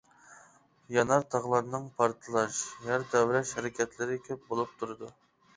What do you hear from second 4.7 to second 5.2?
تۇرىدۇ.